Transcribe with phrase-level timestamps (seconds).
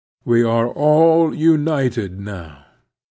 [0.25, 2.65] We are all united now.